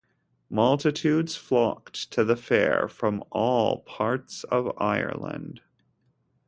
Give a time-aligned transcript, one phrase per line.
[0.49, 5.61] Multitudes flocked to the fair from all parts of Ireland.